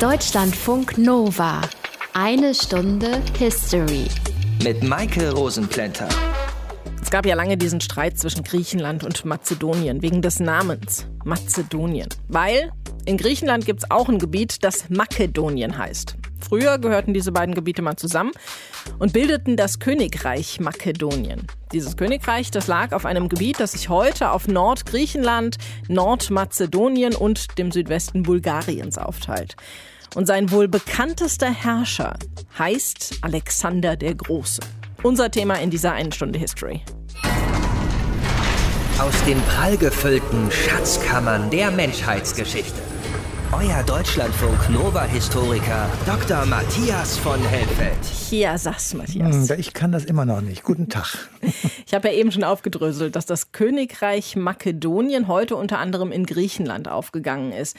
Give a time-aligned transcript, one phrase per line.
[0.00, 1.60] Deutschlandfunk Nova.
[2.14, 4.06] Eine Stunde History.
[4.64, 6.08] Mit Maike Rosenplanter.
[7.00, 12.08] Es gab ja lange diesen Streit zwischen Griechenland und Mazedonien wegen des Namens Mazedonien.
[12.26, 12.72] Weil
[13.06, 16.16] in Griechenland gibt es auch ein Gebiet, das Makedonien heißt.
[16.48, 18.32] Früher gehörten diese beiden Gebiete mal zusammen
[18.98, 21.46] und bildeten das Königreich Makedonien.
[21.72, 25.56] Dieses Königreich, das lag auf einem Gebiet, das sich heute auf Nordgriechenland,
[25.88, 29.56] Nordmazedonien und dem Südwesten Bulgariens aufteilt.
[30.14, 32.16] Und sein wohl bekanntester Herrscher
[32.58, 34.60] heißt Alexander der Große.
[35.02, 36.82] Unser Thema in dieser einen Stunde History.
[38.98, 42.93] Aus den prallgefüllten Schatzkammern der Menschheitsgeschichte.
[43.56, 46.44] Euer Deutschlandfunk Nova-Historiker Dr.
[46.44, 47.96] Matthias von Helfeld.
[48.32, 49.48] Ja, sag's, Matthias.
[49.48, 50.64] Hm, ich kann das immer noch nicht.
[50.64, 51.28] Guten Tag.
[51.86, 56.88] Ich habe ja eben schon aufgedröselt, dass das Königreich Makedonien heute unter anderem in Griechenland
[56.88, 57.76] aufgegangen ist.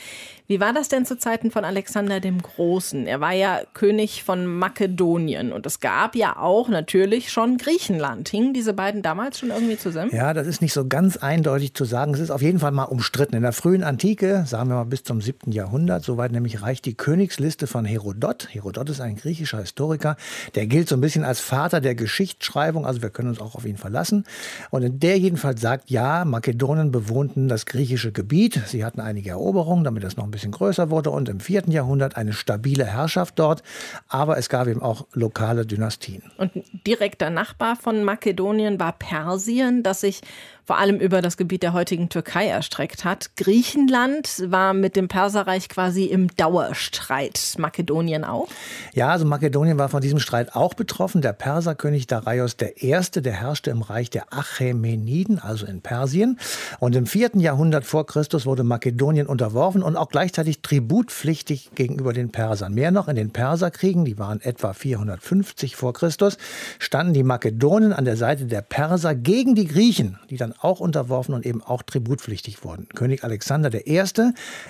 [0.47, 3.07] Wie war das denn zu Zeiten von Alexander dem Großen?
[3.07, 8.29] Er war ja König von Makedonien und es gab ja auch natürlich schon Griechenland.
[8.29, 10.11] Hingen diese beiden damals schon irgendwie zusammen?
[10.13, 12.13] Ja, das ist nicht so ganz eindeutig zu sagen.
[12.13, 13.35] Es ist auf jeden Fall mal umstritten.
[13.35, 15.51] In der frühen Antike, sagen wir mal bis zum 7.
[15.51, 15.64] Jahrhundert,
[16.01, 18.47] soweit nämlich reicht die Königsliste von Herodot.
[18.51, 20.15] Herodot ist ein griechischer Historiker,
[20.55, 23.65] der gilt so ein bisschen als Vater der Geschichtsschreibung, also wir können uns auch auf
[23.65, 24.25] ihn verlassen.
[24.69, 28.61] Und in der jedenfalls sagt, ja, Makedonen bewohnten das griechische Gebiet.
[28.67, 32.17] Sie hatten einige Eroberungen, damit das noch ein bisschen größer wurde und im vierten Jahrhundert
[32.17, 33.63] eine stabile Herrschaft dort.
[34.07, 36.23] Aber es gab eben auch lokale Dynastien.
[36.37, 36.51] Und
[36.85, 40.21] direkter Nachbar von Makedonien war Persien, das sich
[40.65, 43.35] vor allem über das Gebiet der heutigen Türkei erstreckt hat.
[43.37, 47.55] Griechenland war mit dem Perserreich quasi im Dauerstreit.
[47.57, 48.47] Makedonien auch?
[48.93, 51.21] Ja, also Makedonien war von diesem Streit auch betroffen.
[51.21, 56.39] Der Perserkönig Darius I., der herrschte im Reich der Achämeniden, also in Persien.
[56.79, 62.31] Und im vierten Jahrhundert vor Christus wurde Makedonien unterworfen und auch gleichzeitig tributpflichtig gegenüber den
[62.31, 62.73] Persern.
[62.73, 66.37] Mehr noch, in den Perserkriegen, die waren etwa 450 vor Christus,
[66.79, 71.33] standen die Makedonen an der Seite der Perser gegen die Griechen, die dann auch unterworfen
[71.33, 72.87] und eben auch tributpflichtig wurden.
[72.89, 74.03] König Alexander I.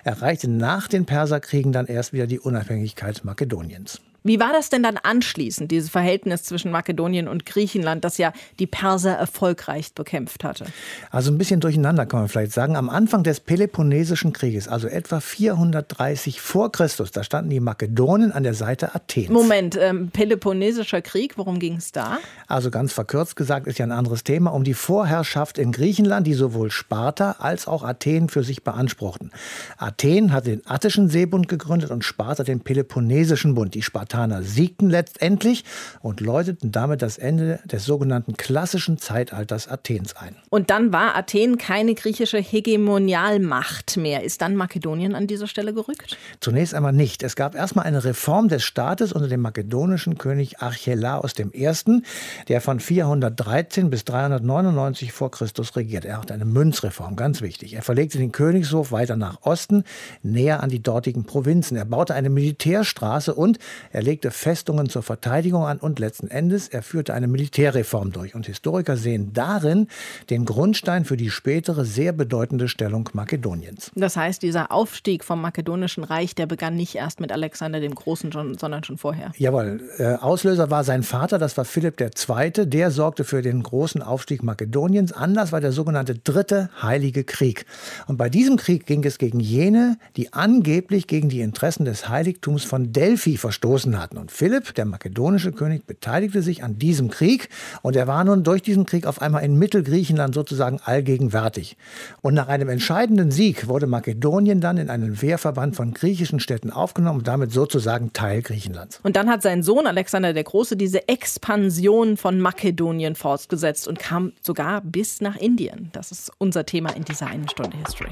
[0.03, 4.01] erreichte nach den Perserkriegen dann erst wieder die Unabhängigkeit Makedoniens.
[4.25, 8.65] Wie war das denn dann anschließend, dieses Verhältnis zwischen Makedonien und Griechenland, das ja die
[8.65, 10.65] Perser erfolgreich bekämpft hatte?
[11.11, 12.75] Also ein bisschen durcheinander kann man vielleicht sagen.
[12.75, 18.41] Am Anfang des Peloponnesischen Krieges, also etwa 430 vor Christus, da standen die Makedonen an
[18.41, 19.29] der Seite Athens.
[19.29, 22.17] Moment, ähm, Peloponnesischer Krieg, worum ging es da?
[22.47, 26.33] Also ganz verkürzt gesagt ist ja ein anderes Thema, um die Vorherrschaft in Griechenland, die
[26.33, 29.29] sowohl Sparta als auch Athen für sich beanspruchten.
[29.77, 33.75] Athen hatte den Attischen Seebund gegründet und Sparta den Peloponnesischen Bund.
[33.75, 35.65] Die Spartaner Spartaner siegten letztendlich
[36.01, 40.37] und läuteten damit das Ende des sogenannten klassischen Zeitalters Athens ein.
[40.49, 44.23] Und dann war Athen keine griechische Hegemonialmacht mehr.
[44.23, 46.17] Ist dann Makedonien an dieser Stelle gerückt?
[46.39, 47.23] Zunächst einmal nicht.
[47.23, 52.01] Es gab erstmal eine Reform des Staates unter dem makedonischen König Archelaos I.,
[52.47, 56.05] der von 413 bis 399 vor Christus regiert.
[56.05, 57.73] Er hatte eine Münzreform, ganz wichtig.
[57.73, 59.83] Er verlegte den Königshof weiter nach Osten,
[60.23, 61.75] näher an die dortigen Provinzen.
[61.75, 63.59] Er baute eine Militärstraße und
[63.91, 68.35] er legte Festungen zur Verteidigung an und letzten Endes er führte eine Militärreform durch.
[68.35, 69.87] Und Historiker sehen darin
[70.29, 73.91] den Grundstein für die spätere sehr bedeutende Stellung Makedoniens.
[73.95, 78.31] Das heißt, dieser Aufstieg vom makedonischen Reich, der begann nicht erst mit Alexander dem Großen,
[78.31, 79.31] sondern schon vorher.
[79.37, 79.81] Jawohl.
[79.97, 82.51] Äh, Auslöser war sein Vater, das war Philipp II.
[82.67, 85.11] Der sorgte für den großen Aufstieg Makedoniens.
[85.11, 87.65] Anders war der sogenannte Dritte Heilige Krieg.
[88.07, 92.63] Und bei diesem Krieg ging es gegen jene, die angeblich gegen die Interessen des Heiligtums
[92.63, 94.17] von Delphi verstoßen hatten.
[94.17, 97.49] Und Philipp, der makedonische König, beteiligte sich an diesem Krieg
[97.81, 101.77] und er war nun durch diesen Krieg auf einmal in Mittelgriechenland sozusagen allgegenwärtig.
[102.21, 107.19] Und nach einem entscheidenden Sieg wurde Makedonien dann in einen Wehrverband von griechischen Städten aufgenommen
[107.19, 108.99] und damit sozusagen Teil Griechenlands.
[109.03, 114.33] Und dann hat sein Sohn Alexander der Große diese Expansion von Makedonien fortgesetzt und kam
[114.41, 115.89] sogar bis nach Indien.
[115.93, 118.11] Das ist unser Thema in dieser einen Stunde History.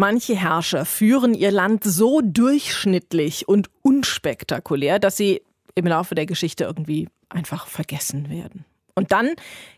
[0.00, 5.42] Manche Herrscher führen ihr Land so durchschnittlich und unspektakulär, dass sie
[5.74, 8.64] im Laufe der Geschichte irgendwie einfach vergessen werden.
[8.94, 9.32] Und dann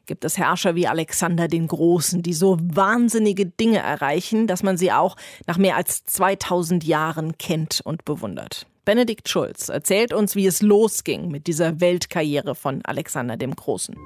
[0.05, 4.93] gibt es Herrscher wie Alexander den Großen, die so wahnsinnige Dinge erreichen, dass man sie
[4.93, 8.66] auch nach mehr als 2000 Jahren kennt und bewundert.
[8.84, 13.96] Benedikt Schulz erzählt uns, wie es losging mit dieser Weltkarriere von Alexander dem Großen.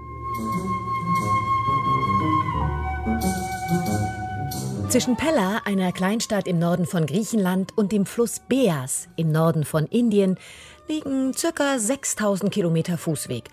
[4.95, 9.87] Zwischen Pella, einer Kleinstadt im Norden von Griechenland, und dem Fluss Beas im Norden von
[9.87, 10.39] Indien
[10.87, 11.81] liegen ca.
[11.81, 13.47] 6000 Kilometer Fußweg.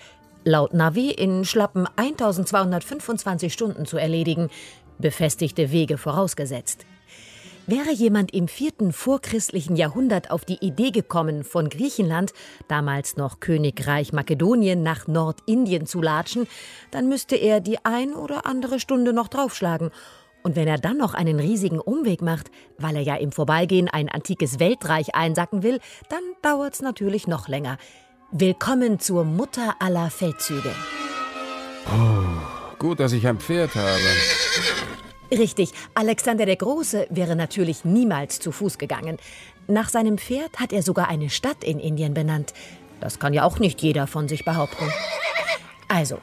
[0.43, 4.51] laut Navi in schlappen 1225 Stunden zu erledigen,
[4.99, 6.85] befestigte Wege vorausgesetzt.
[7.65, 12.33] Wäre jemand im vierten vorchristlichen Jahrhundert auf die Idee gekommen, von Griechenland,
[12.67, 16.47] damals noch Königreich Makedonien, nach Nordindien zu latschen,
[16.91, 19.89] dann müsste er die ein oder andere Stunde noch draufschlagen.
[20.43, 24.09] Und wenn er dann noch einen riesigen Umweg macht, weil er ja im Vorbeigehen ein
[24.09, 25.79] antikes Weltreich einsacken will,
[26.09, 27.77] dann dauert's natürlich noch länger.
[28.31, 30.71] Willkommen zur Mutter aller Feldzüge.
[31.85, 33.99] Oh, gut, dass ich ein Pferd habe.
[35.31, 39.17] Richtig, Alexander der Große wäre natürlich niemals zu Fuß gegangen.
[39.67, 42.53] Nach seinem Pferd hat er sogar eine Stadt in Indien benannt.
[42.99, 44.91] Das kann ja auch nicht jeder von sich behaupten.
[45.87, 46.19] Also,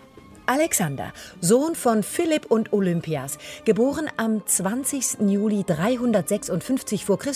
[0.48, 1.12] Alexander,
[1.42, 3.36] Sohn von Philipp und Olympias,
[3.66, 5.18] geboren am 20.
[5.28, 7.18] Juli 356 v.
[7.18, 7.32] Chr.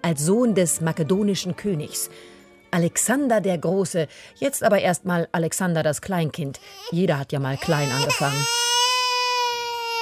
[0.00, 2.08] als Sohn des makedonischen Königs.
[2.70, 6.58] Alexander der Große, jetzt aber erstmal Alexander das Kleinkind.
[6.90, 8.46] Jeder hat ja mal klein angefangen.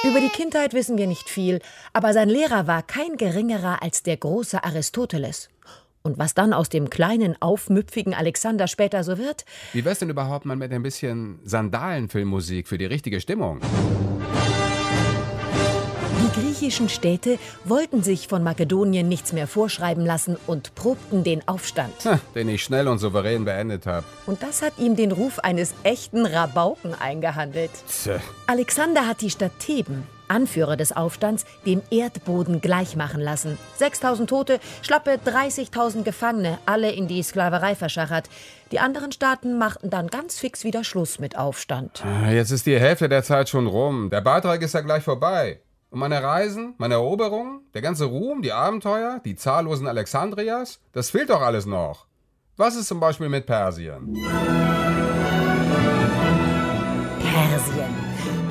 [0.05, 1.59] Über die Kindheit wissen wir nicht viel,
[1.91, 5.49] aber sein Lehrer war kein geringerer als der große Aristoteles.
[6.05, 9.43] Und was dann aus dem kleinen, aufmüpfigen Alexander später so wird?
[9.73, 13.59] Wie wär's denn überhaupt mal mit ein bisschen Sandalenfilmmusik für die richtige Stimmung?
[16.21, 21.93] Die griechischen Städte wollten sich von Makedonien nichts mehr vorschreiben lassen und probten den Aufstand.
[22.05, 24.05] Ha, den ich schnell und souverän beendet habe.
[24.27, 27.71] Und das hat ihm den Ruf eines echten Rabauken eingehandelt.
[27.87, 28.19] Tja.
[28.45, 33.57] Alexander hat die Stadt Theben, Anführer des Aufstands, dem Erdboden gleichmachen lassen.
[33.77, 38.29] 6000 Tote, schlappe 30.000 Gefangene, alle in die Sklaverei verschachert.
[38.71, 42.03] Die anderen Staaten machten dann ganz fix wieder Schluss mit Aufstand.
[42.05, 44.09] Ah, Jetzt ist die Hälfte der Zeit schon rum.
[44.09, 45.61] Der Beitrag ist ja gleich vorbei.
[45.89, 51.29] Und meine Reisen, meine Eroberungen, der ganze Ruhm, die Abenteuer, die zahllosen Alexandrias, das fehlt
[51.29, 52.07] doch alles noch.
[52.57, 54.13] Was ist zum Beispiel mit Persien?
[54.13, 55.24] Persien.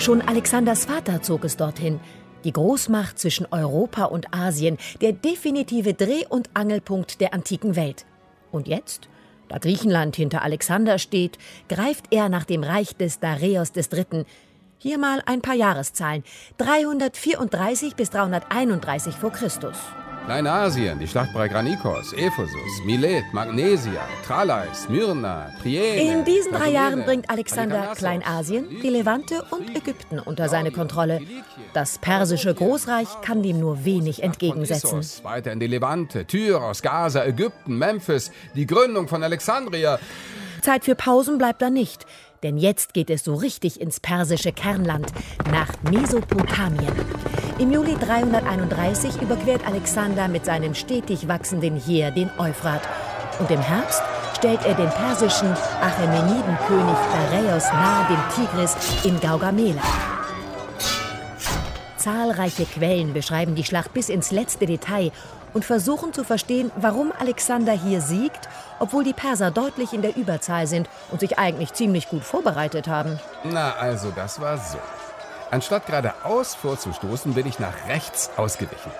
[0.04, 1.98] Schon Alexanders Vater zog es dorthin.
[2.44, 8.04] Die Großmacht zwischen Europa und Asien, der definitive Dreh- und Angelpunkt der antiken Welt.
[8.52, 9.08] Und jetzt,
[9.48, 11.38] da Griechenland hinter Alexander steht,
[11.70, 14.26] greift er nach dem Reich des Dareios III.
[14.76, 16.22] Hier mal ein paar Jahreszahlen.
[16.58, 19.78] 334 bis 331 vor Christus.
[20.24, 26.00] Kleinasien, die Schlacht bei Granikos, Ephesus, Milet, Magnesia, Tralais, Myrna, Priene.
[26.00, 31.20] In diesen drei Jahren bringt Alexander Kleinasien, die Levante und Ägypten unter seine Kontrolle.
[31.74, 35.00] Das persische Großreich kann dem nur wenig entgegensetzen.
[35.24, 39.98] Weiter in die Levante, Tyros, Gaza, Ägypten, Memphis, die Gründung von Alexandria.
[40.62, 42.06] Zeit für Pausen bleibt da nicht.
[42.44, 45.10] Denn jetzt geht es so richtig ins persische Kernland,
[45.50, 46.92] nach Mesopotamien.
[47.58, 52.82] Im Juli 331 überquert Alexander mit seinem stetig wachsenden Heer den Euphrat.
[53.38, 54.02] Und im Herbst
[54.36, 59.80] stellt er den persischen Achämenidenkönig Dareios nahe dem Tigris in Gaugamela.
[61.96, 65.12] Zahlreiche Quellen beschreiben die Schlacht bis ins letzte Detail
[65.54, 68.48] und versuchen zu verstehen, warum Alexander hier siegt,
[68.78, 73.18] obwohl die Perser deutlich in der Überzahl sind und sich eigentlich ziemlich gut vorbereitet haben.
[73.44, 74.78] Na, also, das war so.
[75.50, 78.90] Anstatt geradeaus vorzustoßen, bin ich nach rechts ausgewichen.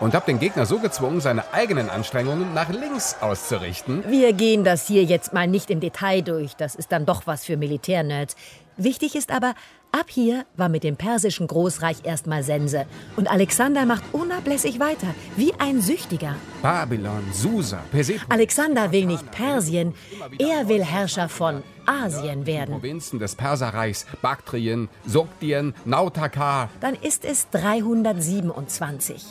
[0.00, 4.04] Und habe den Gegner so gezwungen, seine eigenen Anstrengungen nach links auszurichten.
[4.08, 7.44] Wir gehen das hier jetzt mal nicht im Detail durch, das ist dann doch was
[7.44, 8.36] für Militärnerds.
[8.76, 9.54] Wichtig ist aber,
[9.92, 12.86] ab hier war mit dem persischen Großreich erstmal Sense.
[13.16, 16.34] Und Alexander macht unablässig weiter, wie ein Süchtiger.
[16.62, 18.30] Babylon, Susa, Persepolis.
[18.30, 19.94] Alexander will nicht Persien,
[20.38, 22.74] er will Herrscher von Asien werden.
[22.74, 26.68] Provinzen des Perserreichs, Baktrien, Sogdien, Nautaka.
[26.80, 29.22] Dann ist es 327.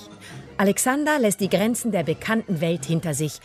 [0.58, 3.40] Alexander lässt die Grenzen der bekannten Welt hinter sich.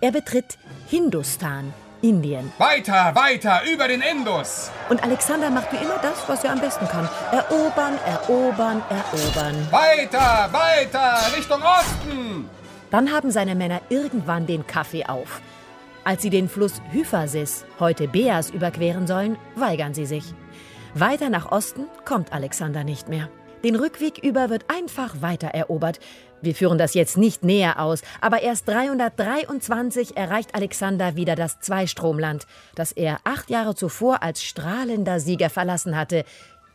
[0.00, 2.52] Er betritt Hindustan, Indien.
[2.58, 4.70] Weiter, weiter, über den Indus.
[4.88, 7.08] Und Alexander macht wie immer das, was er am besten kann.
[7.32, 9.68] Erobern, erobern, erobern.
[9.70, 12.48] Weiter, weiter, Richtung Osten.
[12.90, 15.40] Dann haben seine Männer irgendwann den Kaffee auf.
[16.04, 20.34] Als sie den Fluss Hyphasis, heute Beas, überqueren sollen, weigern sie sich.
[20.94, 23.28] Weiter nach Osten kommt Alexander nicht mehr.
[23.62, 26.00] Den Rückweg über wird einfach weiter erobert.
[26.42, 32.46] Wir führen das jetzt nicht näher aus, aber erst 323 erreicht Alexander wieder das Zweistromland,
[32.74, 36.24] das er acht Jahre zuvor als strahlender Sieger verlassen hatte,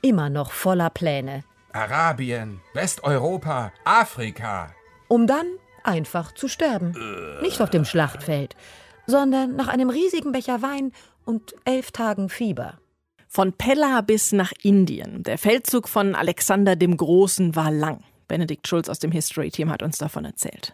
[0.02, 1.44] immer noch voller Pläne,
[1.74, 4.72] Arabien, Westeuropa, Afrika.
[5.08, 5.48] um dann
[5.84, 6.96] einfach zu sterben.
[7.42, 8.56] Nicht auf dem Schlachtfeld,
[9.08, 10.92] sondern nach einem riesigen Becher Wein
[11.26, 12.80] und elf Tagen Fieber.
[13.28, 15.24] Von Pella bis nach Indien.
[15.24, 18.04] Der Feldzug von Alexander dem Großen war lang.
[18.28, 20.74] Benedikt Schulz aus dem History Team hat uns davon erzählt.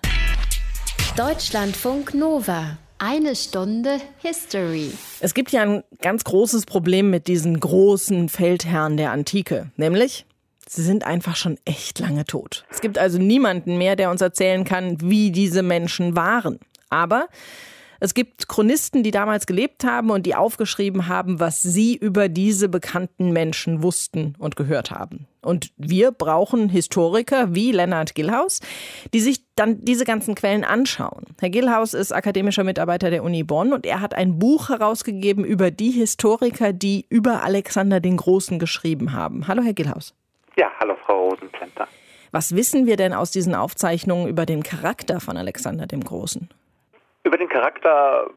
[1.17, 2.77] Deutschlandfunk Nova.
[2.97, 4.91] Eine Stunde History.
[5.19, 10.25] Es gibt ja ein ganz großes Problem mit diesen großen Feldherren der Antike, nämlich
[10.67, 12.63] sie sind einfach schon echt lange tot.
[12.69, 16.59] Es gibt also niemanden mehr, der uns erzählen kann, wie diese Menschen waren.
[16.89, 17.27] Aber
[18.03, 22.67] es gibt Chronisten, die damals gelebt haben und die aufgeschrieben haben, was sie über diese
[22.67, 25.27] bekannten Menschen wussten und gehört haben.
[25.43, 28.59] Und wir brauchen Historiker wie Lennart Gillhaus,
[29.13, 31.27] die sich dann diese ganzen Quellen anschauen.
[31.39, 35.69] Herr Gillhaus ist akademischer Mitarbeiter der Uni Bonn und er hat ein Buch herausgegeben über
[35.69, 39.47] die Historiker, die über Alexander den Großen geschrieben haben.
[39.47, 40.15] Hallo, Herr Gillhaus.
[40.57, 41.87] Ja, hallo, Frau Rosenplenter.
[42.31, 46.49] Was wissen wir denn aus diesen Aufzeichnungen über den Charakter von Alexander dem Großen?
[47.23, 48.29] Über den Charakter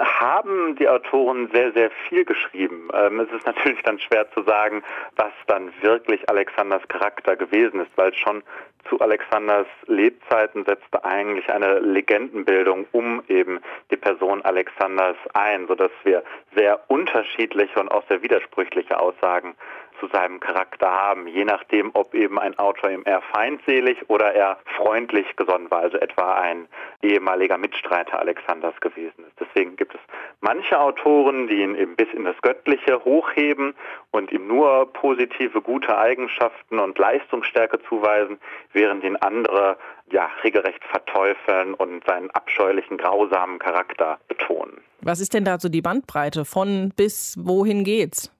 [0.00, 2.88] haben die Autoren sehr, sehr viel geschrieben.
[2.94, 4.82] Ähm, es ist natürlich dann schwer zu sagen,
[5.16, 8.42] was dann wirklich Alexanders Charakter gewesen ist, weil schon
[8.88, 16.22] zu Alexanders Lebzeiten setzte eigentlich eine Legendenbildung um eben die Person Alexanders ein, sodass wir
[16.56, 19.54] sehr unterschiedliche und auch sehr widersprüchliche Aussagen
[20.00, 24.58] zu seinem Charakter haben, je nachdem, ob eben ein Autor ihm eher feindselig oder eher
[24.76, 26.66] freundlich gesonnen war, also etwa ein
[27.02, 29.38] ehemaliger Mitstreiter Alexanders gewesen ist.
[29.38, 30.00] Deswegen gibt es
[30.40, 33.74] manche Autoren, die ihn eben bis in das Göttliche hochheben
[34.10, 38.40] und ihm nur positive, gute Eigenschaften und Leistungsstärke zuweisen,
[38.72, 39.76] während ihn andere
[40.10, 44.80] ja regelrecht verteufeln und seinen abscheulichen, grausamen Charakter betonen.
[45.02, 48.32] Was ist denn da so die Bandbreite von bis wohin geht's?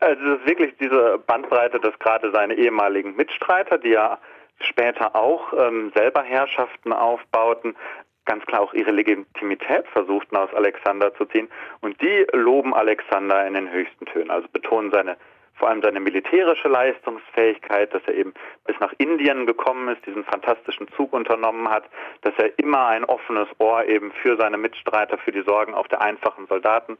[0.00, 4.18] Also das ist wirklich diese Bandbreite, dass gerade seine ehemaligen Mitstreiter, die ja
[4.60, 7.76] später auch ähm, selber Herrschaften aufbauten,
[8.24, 11.48] ganz klar auch ihre Legitimität versuchten aus Alexander zu ziehen.
[11.80, 15.16] Und die loben Alexander in den höchsten Tönen, also betonen seine
[15.60, 18.32] vor allem seine militärische Leistungsfähigkeit, dass er eben
[18.64, 21.84] bis nach Indien gekommen ist, diesen fantastischen Zug unternommen hat,
[22.22, 26.00] dass er immer ein offenes Ohr eben für seine Mitstreiter, für die Sorgen auch der
[26.00, 26.96] einfachen Soldaten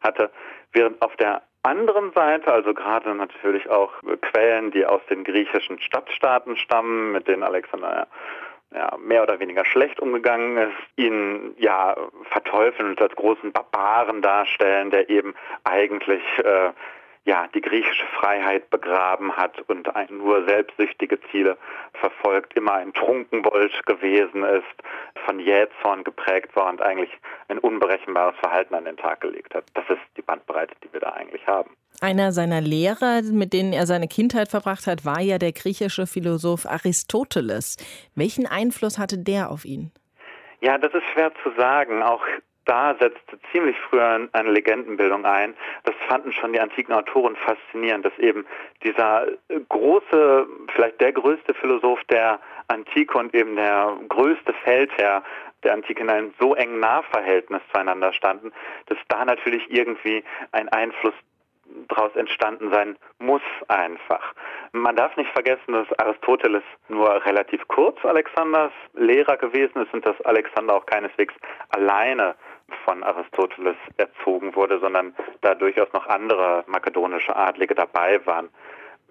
[0.00, 0.30] hatte,
[0.72, 6.56] während auf der anderen Seite, also gerade natürlich auch Quellen, die aus den griechischen Stadtstaaten
[6.56, 8.06] stammen, mit denen Alexander
[8.74, 11.96] ja, mehr oder weniger schlecht umgegangen ist, ihn ja
[12.30, 16.72] verteufeln und als großen Barbaren darstellen, der eben eigentlich äh,
[17.26, 21.56] ja, die griechische Freiheit begraben hat und nur selbstsüchtige Ziele
[21.94, 24.64] verfolgt, immer ein Trunkenbold gewesen ist,
[25.24, 27.10] von Jähzorn geprägt war und eigentlich
[27.48, 29.64] ein unberechenbares Verhalten an den Tag gelegt hat.
[29.72, 31.70] Das ist die Bandbreite, die wir da eigentlich haben.
[32.00, 36.66] Einer seiner Lehrer, mit denen er seine Kindheit verbracht hat, war ja der griechische Philosoph
[36.66, 37.76] Aristoteles.
[38.14, 39.92] Welchen Einfluss hatte der auf ihn?
[40.60, 42.02] Ja, das ist schwer zu sagen.
[42.02, 42.22] Auch
[42.64, 45.54] da setzte ziemlich früh eine Legendenbildung ein.
[45.84, 48.46] Das fanden schon die antiken Autoren faszinierend, dass eben
[48.82, 49.26] dieser
[49.68, 55.22] große, vielleicht der größte Philosoph der Antike und eben der größte Feldherr
[55.62, 58.52] der Antike in einem so engen Nahverhältnis zueinander standen,
[58.86, 61.14] dass da natürlich irgendwie ein Einfluss
[61.88, 64.34] daraus entstanden sein muss einfach.
[64.72, 70.20] Man darf nicht vergessen, dass Aristoteles nur relativ kurz Alexanders Lehrer gewesen ist und dass
[70.22, 71.34] Alexander auch keineswegs
[71.70, 72.34] alleine
[72.84, 78.48] von Aristoteles erzogen wurde, sondern da durchaus noch andere makedonische Adlige dabei waren.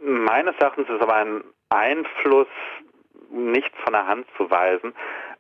[0.02, 2.48] Meines Erachtens ist aber ein Einfluss
[3.30, 4.94] nicht von der Hand zu weisen.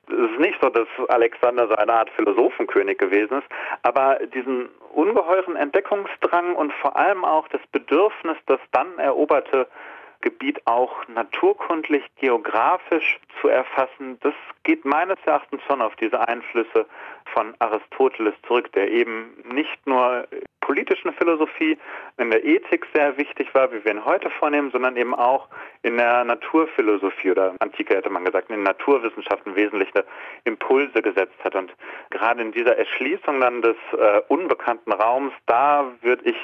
[0.07, 3.47] Es ist nicht so, dass Alexander so eine Art Philosophenkönig gewesen ist,
[3.83, 9.67] aber diesen ungeheuren Entdeckungsdrang und vor allem auch das Bedürfnis, das dann eroberte
[10.23, 16.85] Gebiet auch naturkundlich, geografisch zu erfassen, das geht meines Erachtens schon auf diese Einflüsse
[17.25, 20.25] von Aristoteles zurück, der eben nicht nur
[20.73, 21.77] politischen Philosophie,
[22.17, 25.47] in der Ethik sehr wichtig war, wie wir ihn heute vornehmen, sondern eben auch
[25.83, 30.03] in der Naturphilosophie oder Antike hätte man gesagt, in den Naturwissenschaften wesentliche
[30.45, 31.53] Impulse gesetzt hat.
[31.53, 31.71] Und
[32.09, 36.37] gerade in dieser Erschließung dann des äh, unbekannten Raums, da würde ich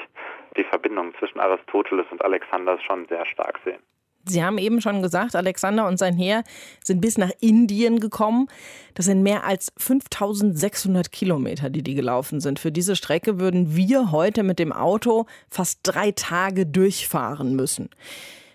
[0.56, 3.82] die Verbindung zwischen Aristoteles und Alexanders schon sehr stark sehen.
[4.24, 6.44] Sie haben eben schon gesagt, Alexander und sein Heer
[6.84, 8.48] sind bis nach Indien gekommen.
[8.94, 12.58] Das sind mehr als 5600 Kilometer, die die gelaufen sind.
[12.58, 17.88] Für diese Strecke würden wir heute mit dem Auto fast drei Tage durchfahren müssen.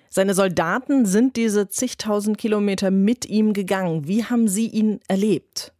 [0.10, 4.07] Seine Soldaten sind diese zigtausend Kilometer mit ihm gegangen.
[4.07, 5.74] Wie haben Sie ihn erlebt?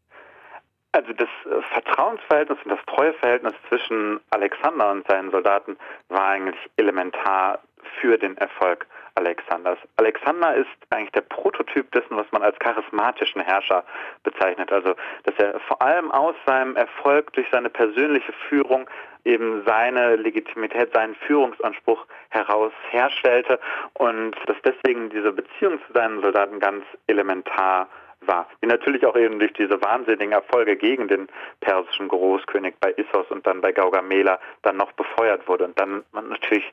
[0.92, 5.78] Also das äh, Vertrauensverhältnis und das Treueverhältnis zwischen Alexander und seinen Soldaten
[6.10, 7.60] war eigentlich elementar
[8.00, 9.80] für den Erfolg Alexanders.
[9.98, 13.84] Alexander ist eigentlich der Prototyp dessen, was man als charismatischen Herrscher
[14.24, 14.72] bezeichnet.
[14.72, 18.90] Also, dass er vor allem aus seinem Erfolg durch seine persönliche Führung
[19.24, 23.60] eben seine Legitimität, seinen Führungsanspruch heraus herstellte
[23.94, 27.88] und dass deswegen diese Beziehung zu seinen Soldaten ganz elementar
[28.28, 28.48] war.
[28.62, 31.28] Die natürlich auch eben durch diese wahnsinnigen Erfolge gegen den
[31.60, 35.66] persischen Großkönig bei Issos und dann bei Gaugamela dann noch befeuert wurde.
[35.66, 36.72] Und dann natürlich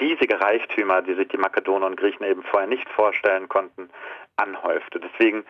[0.00, 3.90] riesige Reichtümer, die sich die Makedoner und Griechen eben vorher nicht vorstellen konnten,
[4.36, 5.00] anhäufte.
[5.00, 5.44] Deswegen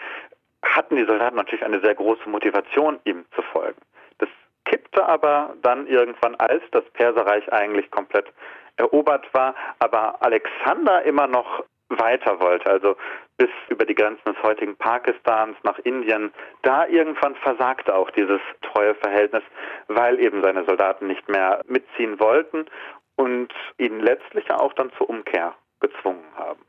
[0.62, 3.80] hatten die Soldaten natürlich eine sehr große Motivation, ihm zu folgen.
[4.18, 4.28] Das
[4.64, 8.32] kippte aber dann irgendwann, als das Perserreich eigentlich komplett
[8.76, 12.96] erobert war, aber Alexander immer noch weiter wollte, also
[13.36, 16.32] bis über die Grenzen des heutigen Pakistans nach Indien.
[16.62, 19.42] Da irgendwann versagte auch dieses treue Verhältnis,
[19.88, 22.66] weil eben seine Soldaten nicht mehr mitziehen wollten
[23.16, 26.60] und ihn letztlich auch dann zur Umkehr gezwungen haben.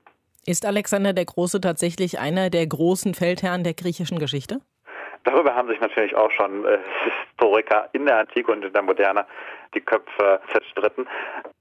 [0.45, 4.59] Ist Alexander der Große tatsächlich einer der großen Feldherren der griechischen Geschichte?
[5.23, 6.77] Darüber haben sich natürlich auch schon äh,
[7.29, 9.25] Historiker in der Antike und in der Moderne
[9.73, 11.07] die Köpfe zerstritten.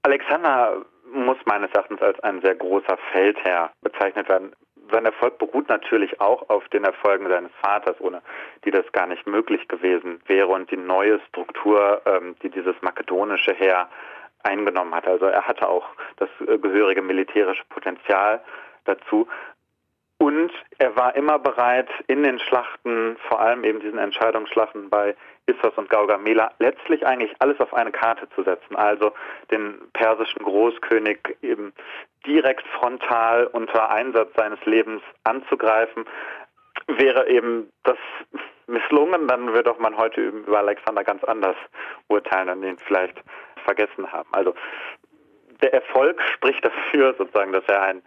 [0.03, 0.85] Alexander
[1.23, 4.53] muss meines Erachtens als ein sehr großer Feldherr bezeichnet werden.
[4.91, 8.21] Sein Erfolg beruht natürlich auch auf den Erfolgen seines Vaters, ohne
[8.63, 13.53] die das gar nicht möglich gewesen wäre und die neue Struktur, ähm, die dieses makedonische
[13.53, 13.89] Heer
[14.43, 15.07] eingenommen hat.
[15.07, 18.41] Also er hatte auch das äh, gehörige militärische Potenzial
[18.85, 19.27] dazu.
[20.17, 25.15] Und er war immer bereit, in den Schlachten, vor allem eben diesen Entscheidungsschlachten bei
[25.47, 28.75] Issos und Gaugamela, letztlich eigentlich alles auf eine Karte zu setzen.
[28.75, 29.13] Also
[29.51, 31.73] den persischen Großkönig eben
[32.25, 36.05] direkt frontal unter Einsatz seines Lebens anzugreifen.
[36.87, 37.97] Wäre eben das
[38.67, 41.55] misslungen, dann würde auch man heute über Alexander ganz anders
[42.07, 43.21] urteilen und ihn vielleicht
[43.63, 44.29] vergessen haben.
[44.31, 44.55] Also
[45.61, 48.01] der Erfolg spricht dafür sozusagen, dass er ein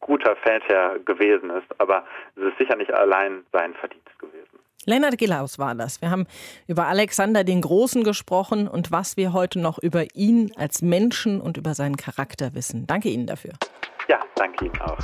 [0.00, 2.04] guter Feldherr gewesen ist, aber
[2.36, 4.53] es ist sicher nicht allein sein Verdienst gewesen.
[4.86, 6.00] Lennart Gillaus war das.
[6.00, 6.26] Wir haben
[6.66, 11.56] über Alexander den Großen gesprochen und was wir heute noch über ihn als Menschen und
[11.56, 12.86] über seinen Charakter wissen.
[12.86, 13.52] Danke Ihnen dafür.
[14.08, 14.98] Ja, danke Ihnen auch.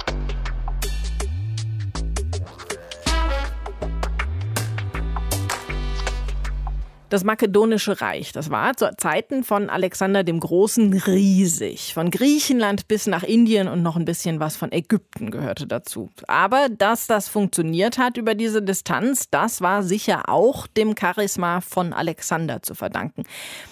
[7.11, 11.93] Das makedonische Reich, das war zu Zeiten von Alexander dem Großen riesig.
[11.93, 16.09] Von Griechenland bis nach Indien und noch ein bisschen was von Ägypten gehörte dazu.
[16.29, 21.93] Aber dass das funktioniert hat über diese Distanz, das war sicher auch dem Charisma von
[21.93, 23.25] Alexander zu verdanken.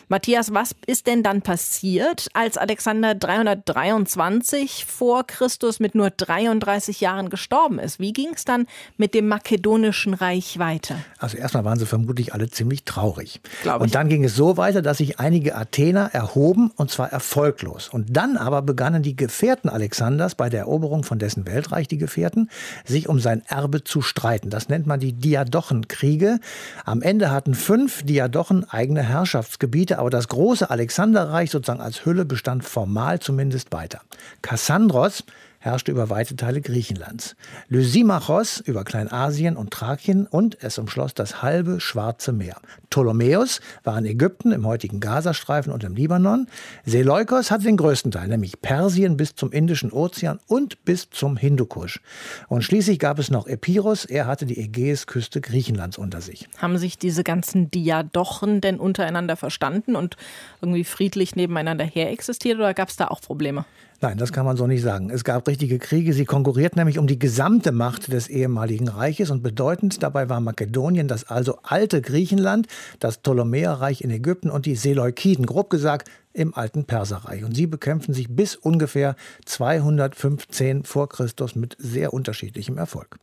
[0.08, 7.30] Matthias, was ist denn dann passiert, als Alexander 323 vor Christus mit nur 33 Jahren
[7.30, 7.98] gestorben ist?
[7.98, 8.66] Wie ging es dann
[8.96, 10.96] mit dem makedonischen Reich weiter?
[11.18, 13.40] Also erstmal waren sie vermutlich alle ziemlich traurig traurig.
[13.78, 17.88] Und dann ging es so weiter, dass sich einige Athener erhoben, und zwar erfolglos.
[17.88, 22.50] Und dann aber begannen die Gefährten Alexanders bei der Eroberung von dessen Weltreich, die Gefährten,
[22.84, 24.50] sich um sein Erbe zu streiten.
[24.50, 26.40] Das nennt man die Diadochenkriege.
[26.84, 32.64] Am Ende hatten fünf Diadochen eigene Herrschaftsgebiete, aber das große Alexanderreich sozusagen als Hülle bestand
[32.64, 34.00] formal zumindest weiter.
[34.42, 35.24] Kassandros
[35.58, 37.36] herrschte über weite Teile Griechenlands.
[37.68, 42.60] Lysimachos über Kleinasien und Thrakien und es umschloss das halbe Schwarze Meer.
[42.90, 46.46] Ptolemäus war in Ägypten, im heutigen Gazastreifen und im Libanon.
[46.84, 52.00] Seleukos hatte den größten Teil, nämlich Persien bis zum Indischen Ozean und bis zum Hindukusch.
[52.48, 56.48] Und schließlich gab es noch Epirus, er hatte die Ägäisküste Griechenlands unter sich.
[56.58, 60.16] Haben sich diese ganzen Diadochen denn untereinander verstanden und
[60.60, 63.64] irgendwie friedlich nebeneinander her existiert oder gab es da auch Probleme?
[64.00, 65.10] Nein, das kann man so nicht sagen.
[65.10, 66.12] Es gab richtige Kriege.
[66.12, 71.08] Sie konkurrierten nämlich um die gesamte Macht des ehemaligen Reiches und bedeutend dabei war Makedonien,
[71.08, 72.68] das also alte Griechenland,
[73.00, 77.42] das Ptolemäerreich in Ägypten und die Seleukiden, grob gesagt im alten Perserreich.
[77.42, 83.18] Und sie bekämpften sich bis ungefähr 215 vor Christus mit sehr unterschiedlichem Erfolg.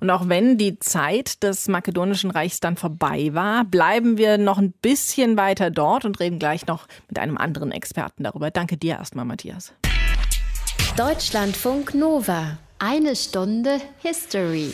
[0.00, 4.72] Und auch wenn die Zeit des Makedonischen Reichs dann vorbei war, bleiben wir noch ein
[4.72, 8.50] bisschen weiter dort und reden gleich noch mit einem anderen Experten darüber.
[8.50, 9.72] Danke dir erstmal, Matthias.
[10.96, 12.58] Deutschlandfunk Nova.
[12.78, 14.72] Eine Stunde History.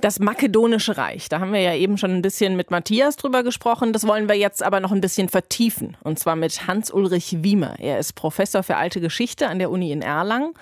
[0.00, 3.92] Das Makedonische Reich, da haben wir ja eben schon ein bisschen mit Matthias drüber gesprochen.
[3.92, 5.96] Das wollen wir jetzt aber noch ein bisschen vertiefen.
[6.02, 7.76] Und zwar mit Hans-Ulrich Wiemer.
[7.78, 10.52] Er ist Professor für alte Geschichte an der Uni in Erlangen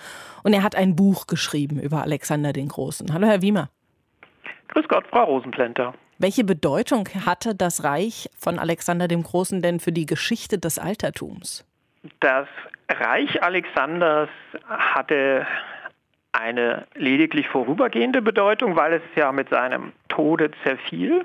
[0.43, 3.11] und er hat ein Buch geschrieben über Alexander den Großen.
[3.11, 3.69] Hallo, Herr Wiemer.
[4.73, 5.93] Grüß Gott, Frau Rosenplenter.
[6.17, 11.63] Welche Bedeutung hatte das Reich von Alexander dem Großen denn für die Geschichte des Altertums?
[12.19, 12.47] Das
[12.89, 14.29] Reich Alexanders
[14.67, 15.45] hatte
[16.31, 21.23] eine lediglich vorübergehende Bedeutung, weil es ja mit seinem Tode zerfiel.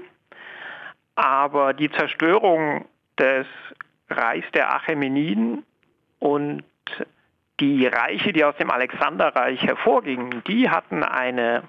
[1.14, 2.84] Aber die Zerstörung
[3.18, 3.46] des
[4.10, 5.64] Reichs der Achämeniden
[6.18, 6.64] und
[7.60, 11.62] die Reiche, die aus dem Alexanderreich hervorgingen, die hatten eine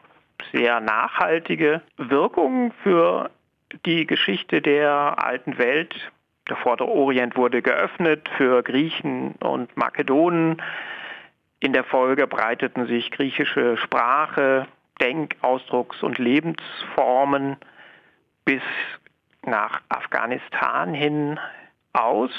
[0.52, 3.30] sehr nachhaltige Wirkung für
[3.86, 5.94] die Geschichte der alten Welt.
[6.50, 10.62] Der Vordere Orient wurde geöffnet für Griechen und Makedonen.
[11.60, 14.66] In der Folge breiteten sich griechische Sprache,
[15.02, 17.58] Denk-, Ausdrucks- und Lebensformen
[18.46, 18.62] bis
[19.46, 21.40] nach Afghanistan hin
[21.94, 22.32] aus.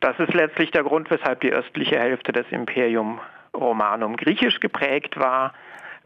[0.00, 3.20] Das ist letztlich der Grund, weshalb die östliche Hälfte des Imperium
[3.54, 5.52] Romanum griechisch geprägt war,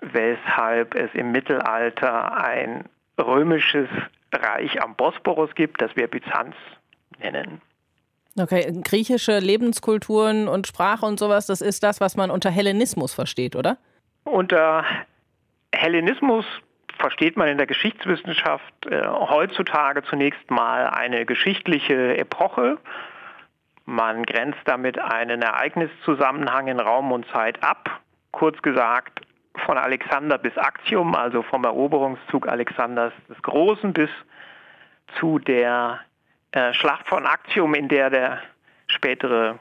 [0.03, 2.85] weshalb es im Mittelalter ein
[3.19, 3.89] römisches
[4.33, 6.55] Reich am Bosporus gibt, das wir Byzanz
[7.19, 7.61] nennen.
[8.39, 13.57] Okay, griechische Lebenskulturen und Sprache und sowas, das ist das, was man unter Hellenismus versteht,
[13.57, 13.77] oder?
[14.25, 14.85] Unter
[15.75, 16.47] Hellenismus
[16.99, 22.79] versteht man in der Geschichtswissenschaft äh, heutzutage zunächst mal eine geschichtliche Epoche.
[23.85, 28.01] Man grenzt damit einen Ereigniszusammenhang in Raum und Zeit ab.
[28.31, 29.21] Kurz gesagt,
[29.67, 34.11] von Alexander bis Actium, also vom Eroberungszug Alexanders des Großen bis
[35.19, 36.01] zu der
[36.53, 38.43] äh, Schlacht von Actium, in der der
[38.87, 39.59] spätere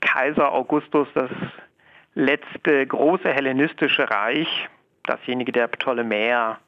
[0.00, 1.30] Kaiser Augustus das
[2.14, 4.68] letzte große hellenistische Reich,
[5.04, 6.58] dasjenige der Ptolemäer,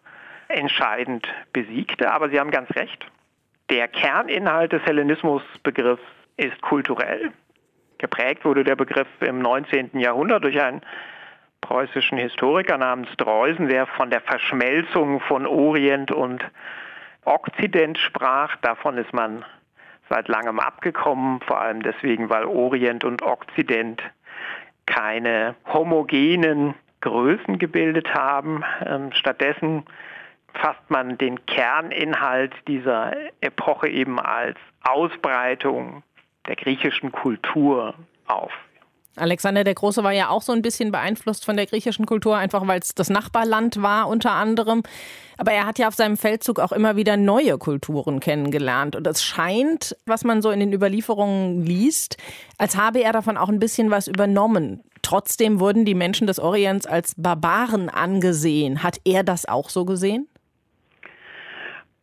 [0.48, 2.12] entscheidend besiegte.
[2.12, 3.04] Aber Sie haben ganz recht.
[3.68, 6.02] Der Kerninhalt des Hellenismusbegriffs
[6.36, 7.32] ist kulturell.
[7.98, 9.98] Geprägt wurde der Begriff im 19.
[9.98, 10.80] Jahrhundert durch einen
[11.60, 16.44] preußischen Historiker namens Dreusen, der von der Verschmelzung von Orient und
[17.24, 18.56] Okzident sprach.
[18.56, 19.44] Davon ist man
[20.08, 24.02] seit langem abgekommen, vor allem deswegen, weil Orient und Okzident
[24.86, 28.64] keine homogenen Größen gebildet haben.
[28.84, 29.84] Ähm, stattdessen
[30.54, 36.02] fasst man den Kerninhalt dieser Epoche eben als Ausbreitung
[36.46, 37.94] der griechischen Kultur
[38.26, 38.52] auf.
[39.16, 42.66] Alexander der Große war ja auch so ein bisschen beeinflusst von der griechischen Kultur, einfach
[42.66, 44.82] weil es das Nachbarland war unter anderem.
[45.36, 48.94] Aber er hat ja auf seinem Feldzug auch immer wieder neue Kulturen kennengelernt.
[48.94, 52.18] Und es scheint, was man so in den Überlieferungen liest,
[52.58, 54.82] als habe er davon auch ein bisschen was übernommen.
[55.02, 58.82] Trotzdem wurden die Menschen des Orients als Barbaren angesehen.
[58.82, 60.28] Hat er das auch so gesehen?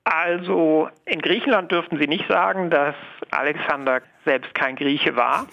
[0.04, 2.96] Also in Griechenland dürften Sie nicht sagen, dass
[3.30, 5.48] Alexander selbst kein Grieche war.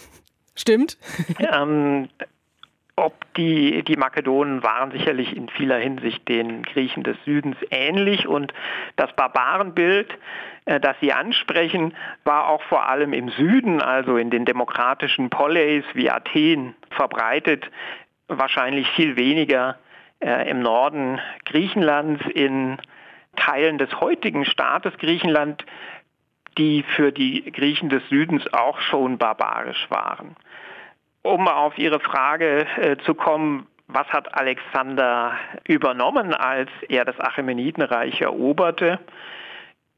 [0.55, 0.99] Stimmt.
[1.53, 2.09] ähm,
[2.97, 8.55] ob die, die Makedonen waren sicherlich in vieler Hinsicht den Griechen des Südens ähnlich und
[8.95, 10.17] das Barbarenbild,
[10.67, 15.85] äh, das Sie ansprechen, war auch vor allem im Süden, also in den demokratischen Poleis
[15.95, 17.69] wie Athen verbreitet,
[18.29, 19.77] wahrscheinlich viel weniger
[20.21, 22.79] äh, im Norden Griechenlands, in
[23.37, 25.65] Teilen des heutigen Staates Griechenland,
[26.59, 30.37] die für die Griechen des Südens auch schon barbarisch waren.
[31.23, 38.21] Um auf Ihre Frage äh, zu kommen, was hat Alexander übernommen, als er das Achämenidenreich
[38.21, 38.99] eroberte?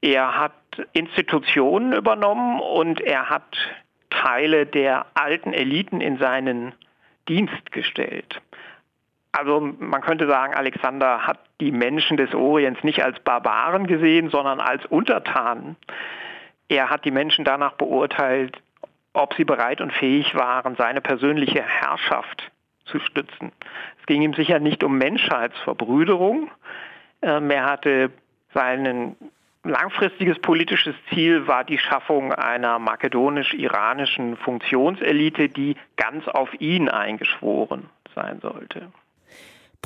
[0.00, 0.52] Er hat
[0.92, 3.56] Institutionen übernommen und er hat
[4.10, 6.74] Teile der alten Eliten in seinen
[7.28, 8.40] Dienst gestellt.
[9.32, 14.60] Also man könnte sagen, Alexander hat die Menschen des Orients nicht als Barbaren gesehen, sondern
[14.60, 15.76] als Untertanen.
[16.68, 18.61] Er hat die Menschen danach beurteilt,
[19.12, 22.50] ob sie bereit und fähig waren, seine persönliche Herrschaft
[22.85, 23.52] zu stützen.
[24.00, 26.50] Es ging ihm sicher nicht um Menschheitsverbrüderung.
[27.22, 28.11] Ähm, er hatte
[28.52, 29.16] sein
[29.64, 38.40] langfristiges politisches Ziel war die Schaffung einer makedonisch-iranischen Funktionselite, die ganz auf ihn eingeschworen sein
[38.40, 38.92] sollte.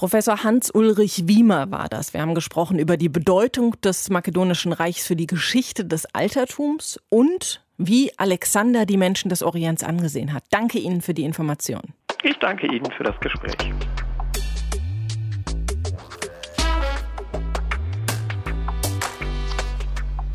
[0.01, 2.15] Professor Hans-Ulrich Wiemer war das.
[2.15, 7.63] Wir haben gesprochen über die Bedeutung des Makedonischen Reichs für die Geschichte des Altertums und
[7.77, 10.45] wie Alexander die Menschen des Orients angesehen hat.
[10.49, 11.83] Danke Ihnen für die Information.
[12.23, 13.59] Ich danke Ihnen für das Gespräch.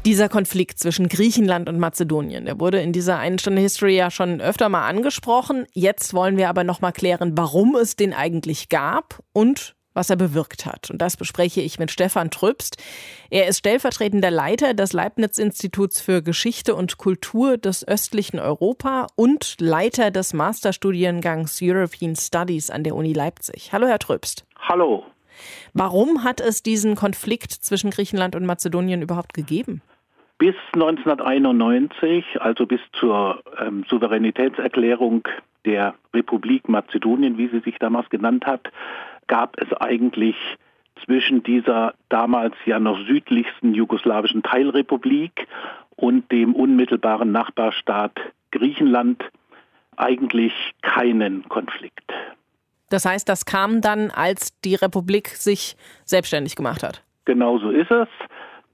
[0.06, 4.40] Dieser Konflikt zwischen Griechenland und Mazedonien, der wurde in dieser einen Stunde History ja schon
[4.40, 5.66] öfter mal angesprochen.
[5.74, 10.16] Jetzt wollen wir aber noch mal klären, warum es den eigentlich gab und was er
[10.16, 10.92] bewirkt hat.
[10.92, 12.78] Und das bespreche ich mit Stefan Trübst.
[13.32, 20.12] Er ist stellvertretender Leiter des Leibniz-Instituts für Geschichte und Kultur des östlichen Europa und Leiter
[20.12, 23.74] des Masterstudiengangs European Studies an der Uni Leipzig.
[23.74, 24.46] Hallo, Herr Trübst.
[24.70, 25.04] Hallo.
[25.74, 29.82] Warum hat es diesen Konflikt zwischen Griechenland und Mazedonien überhaupt gegeben?
[30.38, 35.28] Bis 1991, also bis zur ähm, Souveränitätserklärung
[35.66, 38.70] der Republik Mazedonien, wie sie sich damals genannt hat,
[39.28, 40.36] gab es eigentlich
[41.06, 45.48] zwischen dieser damals ja noch südlichsten jugoslawischen Teilrepublik
[45.96, 48.20] und dem unmittelbaren Nachbarstaat
[48.52, 49.24] Griechenland
[49.98, 52.12] eigentlich keinen Konflikt.
[52.90, 57.04] Das heißt, das kam dann, als die Republik sich selbstständig gemacht hat.
[57.26, 58.08] Genau so ist es.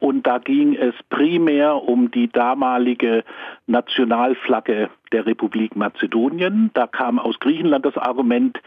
[0.02, 3.24] Und da ging es primär um die damalige
[3.68, 6.72] Nationalflagge der Republik Mazedonien.
[6.74, 8.60] Da kam aus Griechenland das Argument,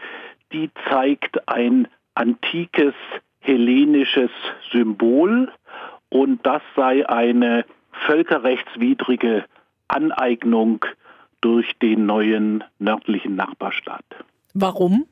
[0.53, 2.93] die zeigt ein antikes
[3.41, 4.31] hellenisches
[4.71, 5.51] Symbol
[6.07, 7.65] und das sei eine
[8.05, 9.43] völkerrechtswidrige
[9.89, 10.85] Aneignung
[11.41, 14.05] durch den neuen nördlichen Nachbarstaat.
[14.53, 15.05] Warum?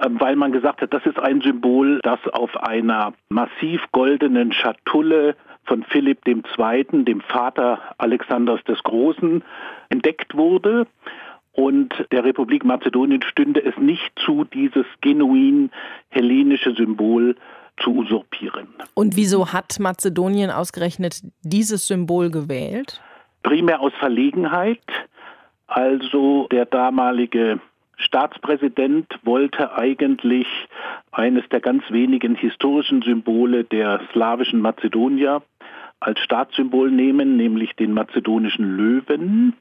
[0.00, 5.34] Ähm, weil man gesagt hat, das ist ein Symbol, das auf einer massiv goldenen Schatulle
[5.64, 9.42] von Philipp II., dem Vater Alexanders des Großen,
[9.88, 10.86] entdeckt wurde.
[11.52, 15.70] Und der Republik Mazedonien stünde es nicht zu, dieses genuin
[16.08, 17.34] hellenische Symbol
[17.78, 18.68] zu usurpieren.
[18.94, 23.00] Und wieso hat Mazedonien ausgerechnet dieses Symbol gewählt?
[23.42, 24.82] Primär aus Verlegenheit.
[25.66, 27.60] Also der damalige
[27.98, 30.46] Staatspräsident wollte eigentlich
[31.10, 35.42] eines der ganz wenigen historischen Symbole der slawischen Mazedonier
[36.00, 39.54] als Staatssymbol nehmen, nämlich den mazedonischen Löwen.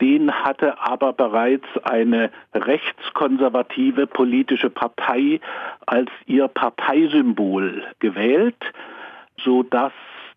[0.00, 5.40] Den hatte aber bereits eine rechtskonservative politische Partei
[5.86, 8.56] als ihr Parteisymbol gewählt,
[9.44, 9.92] sodass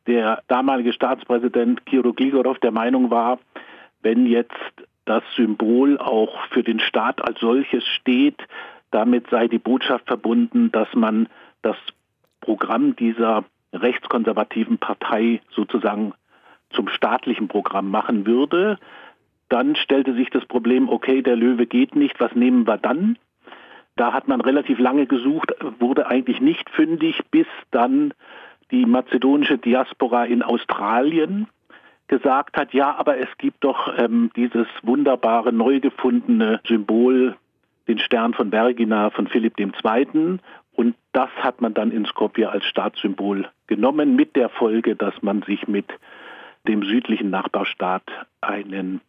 [0.05, 3.39] der damalige Staatspräsident Kiro Gligorov der Meinung war,
[4.01, 4.53] wenn jetzt
[5.07, 8.39] das Symbol auch für den Staat als solches steht,
[8.91, 11.27] damit sei die Botschaft verbunden, dass man
[11.61, 11.77] das
[12.41, 16.13] Programm dieser rechtskonservativen Partei sozusagen
[16.71, 18.77] zum staatlichen Programm machen würde.
[19.49, 23.17] Dann stellte sich das Problem, okay, der Löwe geht nicht, was nehmen wir dann?
[23.95, 28.13] Da hat man relativ lange gesucht, wurde eigentlich nicht fündig, bis dann
[28.71, 31.47] die mazedonische Diaspora in Australien
[32.07, 37.35] gesagt hat, ja, aber es gibt doch ähm, dieses wunderbare, neu gefundene Symbol,
[37.87, 40.39] den Stern von Vergina von Philipp II.
[40.73, 45.41] Und das hat man dann in Skopje als Staatssymbol genommen, mit der Folge, dass man
[45.41, 45.87] sich mit
[46.67, 48.03] dem südlichen Nachbarstaat
[48.41, 49.01] einen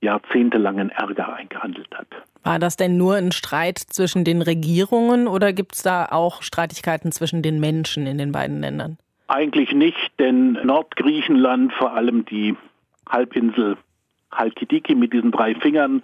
[0.00, 2.06] jahrzehntelangen Ärger eingehandelt hat.
[2.44, 7.12] War das denn nur ein Streit zwischen den Regierungen oder gibt es da auch Streitigkeiten
[7.12, 8.98] zwischen den Menschen in den beiden Ländern?
[9.28, 12.56] Eigentlich nicht, denn Nordgriechenland, vor allem die
[13.08, 13.76] Halbinsel
[14.32, 16.02] Halkidiki mit diesen drei Fingern,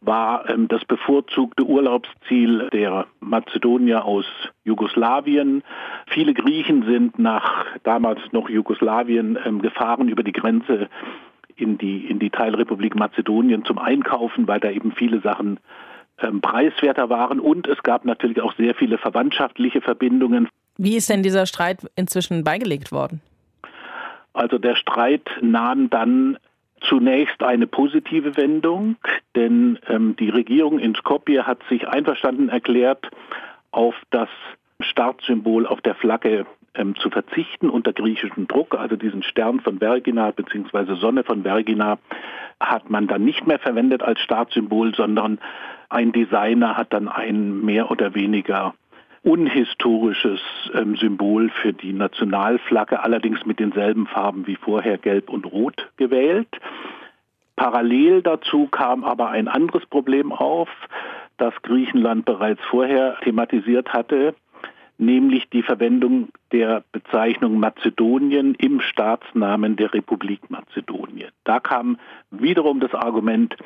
[0.00, 4.24] war ähm, das bevorzugte Urlaubsziel der Mazedonier aus
[4.64, 5.62] Jugoslawien.
[6.06, 10.88] Viele Griechen sind nach damals noch Jugoslawien ähm, gefahren über die Grenze
[11.56, 15.58] in die, in die Teilrepublik Mazedonien zum Einkaufen, weil da eben viele Sachen
[16.18, 17.40] ähm, preiswerter waren.
[17.40, 20.48] Und es gab natürlich auch sehr viele verwandtschaftliche Verbindungen.
[20.76, 23.20] Wie ist denn dieser Streit inzwischen beigelegt worden?
[24.32, 26.38] Also der Streit nahm dann
[26.80, 28.96] zunächst eine positive Wendung,
[29.36, 33.06] denn ähm, die Regierung in Skopje hat sich einverstanden erklärt,
[33.70, 34.28] auf das
[34.80, 38.74] Startsymbol auf der Flagge ähm, zu verzichten unter griechischem Druck.
[38.74, 40.94] Also diesen Stern von Vergina bzw.
[40.94, 41.98] Sonne von Vergina
[42.60, 45.38] hat man dann nicht mehr verwendet als Startsymbol, sondern
[45.88, 48.74] ein Designer hat dann ein mehr oder weniger
[49.22, 50.40] unhistorisches
[50.74, 56.48] ähm, Symbol für die Nationalflagge, allerdings mit denselben Farben wie vorher, Gelb und Rot, gewählt.
[57.56, 60.68] Parallel dazu kam aber ein anderes Problem auf,
[61.36, 64.34] das Griechenland bereits vorher thematisiert hatte,
[64.96, 71.30] nämlich die Verwendung der Bezeichnung Mazedonien im Staatsnamen der Republik Mazedonien.
[71.44, 71.98] Da kam
[72.30, 73.56] wiederum das Argument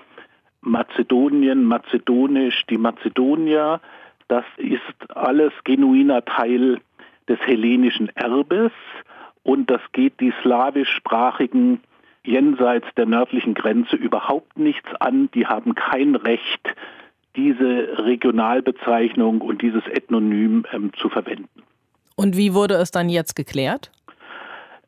[0.61, 3.81] Mazedonien, mazedonisch, die Mazedonier
[4.29, 6.81] das ist alles genuiner Teil
[7.29, 8.73] des hellenischen Erbes
[9.43, 11.81] und das geht die slawischsprachigen
[12.25, 15.31] jenseits der nördlichen Grenze überhaupt nichts an.
[15.35, 16.75] Die haben kein Recht,
[17.37, 21.63] diese Regionalbezeichnung und dieses Ethnonym ähm, zu verwenden.
[22.17, 23.91] Und wie wurde es dann jetzt geklärt?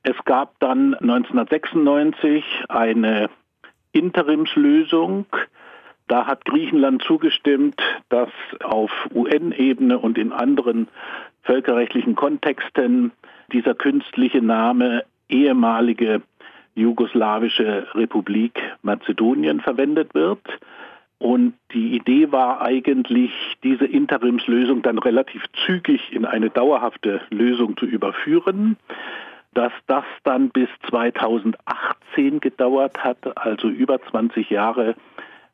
[0.02, 3.28] Es gab dann 1996 eine
[3.92, 5.26] Interimslösung,
[6.08, 8.30] da hat Griechenland zugestimmt, dass
[8.62, 10.88] auf UN-Ebene und in anderen
[11.42, 13.12] völkerrechtlichen Kontexten
[13.52, 16.22] dieser künstliche Name ehemalige
[16.74, 20.42] jugoslawische Republik Mazedonien verwendet wird.
[21.18, 23.32] Und die Idee war eigentlich,
[23.64, 28.76] diese Interimslösung dann relativ zügig in eine dauerhafte Lösung zu überführen.
[29.54, 34.94] Dass das dann bis 2018 gedauert hat, also über 20 Jahre,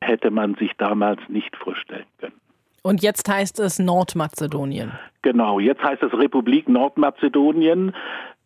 [0.02, 2.34] hätte man sich damals nicht vorstellen können.
[2.82, 4.92] Und jetzt heißt es Nordmazedonien.
[5.22, 7.94] Genau, jetzt heißt es Republik Nordmazedonien,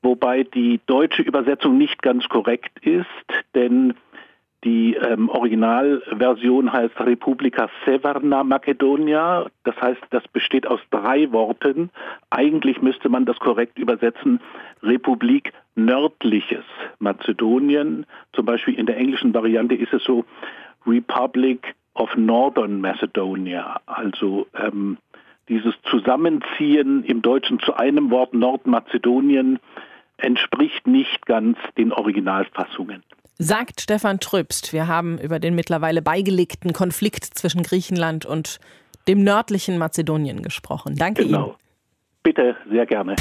[0.02, 3.06] wobei die deutsche Übersetzung nicht ganz korrekt ist,
[3.54, 3.94] denn
[4.64, 9.46] die ähm, Originalversion heißt Republika Severna Makedonia.
[9.64, 11.90] Das heißt, das besteht aus drei Worten.
[12.30, 14.40] Eigentlich müsste man das korrekt übersetzen.
[14.82, 16.64] Republik Nördliches
[16.98, 18.06] Mazedonien.
[18.32, 20.24] Zum Beispiel in der englischen Variante ist es so
[20.86, 24.98] Republic of Northern Macedonia, also ähm,
[25.48, 29.58] dieses Zusammenziehen im Deutschen zu einem Wort Nordmazedonien
[30.18, 33.02] entspricht nicht ganz den Originalfassungen.
[33.38, 34.72] Sagt Stefan Tröbst.
[34.72, 38.58] Wir haben über den mittlerweile beigelegten Konflikt zwischen Griechenland und
[39.08, 40.96] dem nördlichen Mazedonien gesprochen.
[40.96, 41.48] Danke genau.
[41.48, 41.56] Ihnen.
[42.22, 43.14] Bitte, sehr gerne.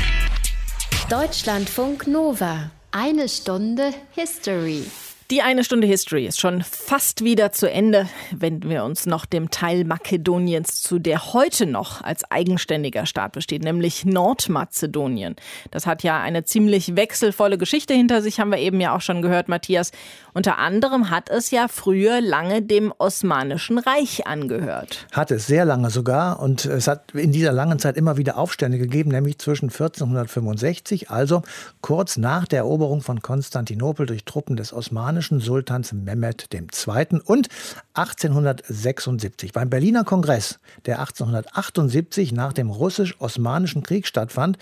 [1.10, 2.72] Deutschlandfunk Nova.
[2.92, 4.84] Eine Stunde History.
[5.32, 9.50] Die eine Stunde History ist schon fast wieder zu Ende, wenden wir uns noch dem
[9.50, 15.36] Teil Makedoniens zu, der heute noch als eigenständiger Staat besteht, nämlich Nordmazedonien.
[15.72, 19.24] Das hat ja eine ziemlich wechselvolle Geschichte hinter sich, haben wir eben ja auch schon
[19.24, 19.92] gehört, Matthias.
[20.38, 25.08] Unter anderem hat es ja früher lange dem Osmanischen Reich angehört.
[25.14, 28.78] Hat es sehr lange sogar und es hat in dieser langen Zeit immer wieder Aufstände
[28.78, 31.42] gegeben, nämlich zwischen 1465, also
[31.80, 37.22] kurz nach der Eroberung von Konstantinopel durch Truppen des Osmanischen Sultans Mehmed II.
[37.24, 37.48] und
[37.94, 44.58] 1876 beim Berliner Kongress, der 1878 nach dem russisch-osmanischen Krieg stattfand,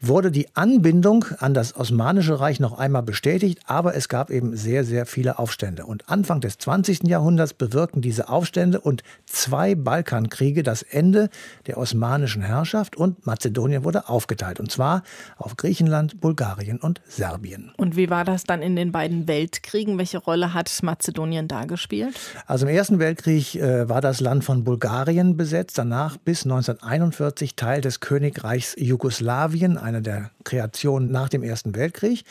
[0.00, 4.84] wurde die Anbindung an das Osmanische Reich noch einmal bestätigt, aber es gab eben sehr,
[4.84, 5.86] sehr viele Aufstände.
[5.86, 7.04] Und Anfang des 20.
[7.04, 11.30] Jahrhunderts bewirkten diese Aufstände und zwei Balkankriege das Ende
[11.66, 14.60] der osmanischen Herrschaft und Mazedonien wurde aufgeteilt.
[14.60, 15.02] Und zwar
[15.38, 17.72] auf Griechenland, Bulgarien und Serbien.
[17.78, 19.96] Und wie war das dann in den beiden Weltkriegen?
[19.96, 22.14] Welche Rolle hat Mazedonien da gespielt?
[22.46, 27.80] Also im Ersten Weltkrieg äh, war das Land von Bulgarien besetzt, danach bis 1941 Teil
[27.80, 32.24] des Königreichs Jugoslawien, einer der Kreationen nach dem Ersten Weltkrieg.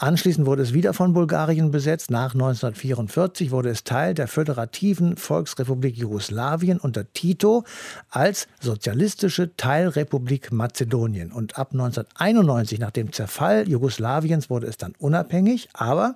[0.00, 2.12] Anschließend wurde es wieder von Bulgarien besetzt.
[2.12, 7.64] Nach 1944 wurde es Teil der föderativen Volksrepublik Jugoslawien unter Tito
[8.08, 11.32] als sozialistische Teilrepublik Mazedonien.
[11.32, 15.68] Und ab 1991, nach dem Zerfall Jugoslawiens, wurde es dann unabhängig.
[15.72, 16.14] Aber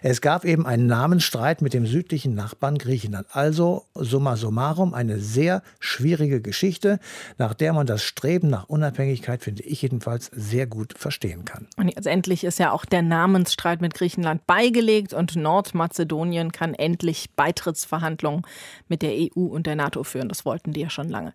[0.00, 3.26] es gab eben einen Namensstreit mit dem südlichen Nachbarn Griechenland.
[3.32, 7.00] Also summa summarum eine sehr schwierige Geschichte,
[7.36, 11.66] nach der man das Streben nach Unabhängigkeit, finde ich jedenfalls, sehr gut verstehen kann.
[11.76, 16.74] Und jetzt endlich ist ja auch der Name Namensstreit mit Griechenland beigelegt und Nordmazedonien kann
[16.74, 18.42] endlich Beitrittsverhandlungen
[18.88, 20.28] mit der EU und der NATO führen.
[20.28, 21.32] Das wollten die ja schon lange.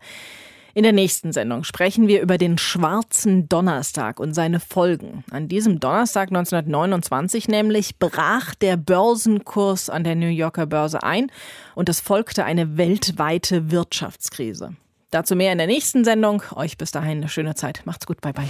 [0.76, 5.24] In der nächsten Sendung sprechen wir über den Schwarzen Donnerstag und seine Folgen.
[5.32, 11.32] An diesem Donnerstag 1929 nämlich brach der Börsenkurs an der New Yorker Börse ein
[11.74, 14.76] und es folgte eine weltweite Wirtschaftskrise.
[15.10, 16.44] Dazu mehr in der nächsten Sendung.
[16.54, 17.82] Euch bis dahin eine schöne Zeit.
[17.86, 18.22] Macht's gut.
[18.22, 18.50] Bye bye.